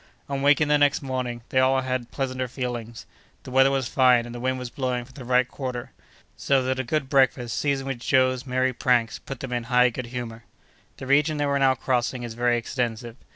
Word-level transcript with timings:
On 0.27 0.39
awaking 0.39 0.67
the 0.67 0.79
next 0.79 1.03
morning, 1.03 1.43
they 1.49 1.59
all 1.59 1.81
had 1.81 2.09
pleasanter 2.09 2.47
feelings. 2.47 3.05
The 3.43 3.51
weather 3.51 3.69
was 3.69 3.87
fine, 3.87 4.25
and 4.25 4.33
the 4.33 4.39
wind 4.39 4.57
was 4.57 4.71
blowing 4.71 5.05
from 5.05 5.13
the 5.13 5.23
right 5.23 5.47
quarter; 5.47 5.91
so 6.35 6.63
that 6.63 6.79
a 6.79 6.83
good 6.83 7.07
breakfast, 7.07 7.55
seasoned 7.55 7.87
with 7.87 7.99
Joe's 7.99 8.47
merry 8.47 8.73
pranks, 8.73 9.19
put 9.19 9.41
them 9.41 9.53
in 9.53 9.65
high 9.65 9.89
good 9.91 10.07
humor. 10.07 10.43
The 10.97 11.05
region 11.05 11.37
they 11.37 11.45
were 11.45 11.59
now 11.59 11.75
crossing 11.75 12.23
is 12.23 12.33
very 12.33 12.57
extensive. 12.57 13.15